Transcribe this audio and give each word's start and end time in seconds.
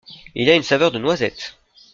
Il 0.33 0.49
a 0.49 0.55
une 0.55 0.63
saveur 0.63 0.89
de 0.91 0.97
noisettes. 0.97 1.59